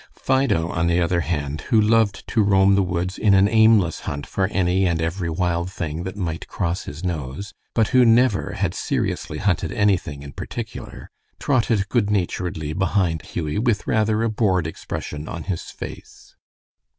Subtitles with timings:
[0.15, 4.25] Fido, on the other hand, who loved to roam the woods in an aimless hunt
[4.25, 8.73] for any and every wild thing that might cross his nose, but who never had
[8.73, 15.29] seriously hunted anything in particular, trotted good naturedly behind Hughie with rather a bored expression
[15.29, 16.35] on his face.